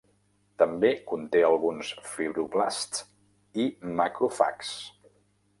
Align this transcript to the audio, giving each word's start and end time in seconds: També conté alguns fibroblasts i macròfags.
També 0.61 0.89
conté 1.11 1.43
alguns 1.49 1.91
fibroblasts 2.13 3.05
i 3.65 3.69
macròfags. 4.01 4.77